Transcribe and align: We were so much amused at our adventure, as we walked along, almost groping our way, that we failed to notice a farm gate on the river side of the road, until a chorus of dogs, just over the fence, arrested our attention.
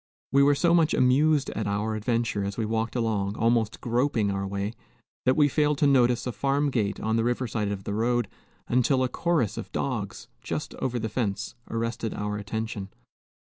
We 0.31 0.41
were 0.41 0.55
so 0.55 0.73
much 0.73 0.95
amused 0.95 1.51
at 1.51 1.67
our 1.67 1.93
adventure, 1.93 2.43
as 2.43 2.57
we 2.57 2.65
walked 2.65 2.95
along, 2.95 3.35
almost 3.37 3.79
groping 3.81 4.31
our 4.31 4.47
way, 4.47 4.73
that 5.27 5.37
we 5.37 5.47
failed 5.47 5.77
to 5.77 5.85
notice 5.85 6.25
a 6.25 6.31
farm 6.31 6.71
gate 6.71 6.99
on 6.99 7.17
the 7.17 7.23
river 7.23 7.47
side 7.47 7.71
of 7.71 7.83
the 7.83 7.93
road, 7.93 8.27
until 8.67 9.03
a 9.03 9.07
chorus 9.09 9.57
of 9.59 9.71
dogs, 9.71 10.27
just 10.41 10.73
over 10.79 10.97
the 10.97 11.07
fence, 11.07 11.53
arrested 11.69 12.15
our 12.15 12.37
attention. 12.37 12.89